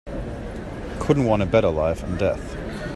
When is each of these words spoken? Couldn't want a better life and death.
Couldn't 0.97 1.25
want 1.25 1.43
a 1.43 1.45
better 1.45 1.69
life 1.69 2.01
and 2.01 2.17
death. 2.17 2.55